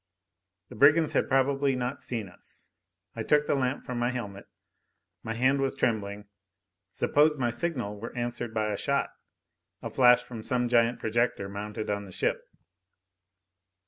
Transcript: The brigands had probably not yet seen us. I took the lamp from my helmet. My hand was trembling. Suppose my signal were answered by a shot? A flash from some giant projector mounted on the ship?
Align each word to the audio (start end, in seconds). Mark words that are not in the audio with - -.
The 0.69 0.75
brigands 0.75 1.13
had 1.13 1.29
probably 1.29 1.75
not 1.75 1.97
yet 1.97 2.01
seen 2.01 2.27
us. 2.27 2.67
I 3.15 3.21
took 3.21 3.45
the 3.45 3.53
lamp 3.53 3.85
from 3.85 3.99
my 3.99 4.09
helmet. 4.09 4.47
My 5.21 5.35
hand 5.35 5.61
was 5.61 5.75
trembling. 5.75 6.25
Suppose 6.91 7.37
my 7.37 7.51
signal 7.51 7.99
were 7.99 8.17
answered 8.17 8.51
by 8.51 8.73
a 8.73 8.77
shot? 8.77 9.11
A 9.83 9.91
flash 9.91 10.23
from 10.23 10.41
some 10.41 10.67
giant 10.67 10.97
projector 10.99 11.47
mounted 11.47 11.91
on 11.91 12.05
the 12.05 12.11
ship? 12.11 12.41